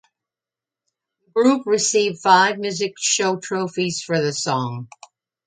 The 1.27 1.31
group 1.31 1.67
received 1.67 2.21
five 2.23 2.57
music 2.57 2.93
show 2.97 3.37
trophies 3.37 4.01
for 4.01 4.19
the 4.19 4.33
song. 4.33 4.87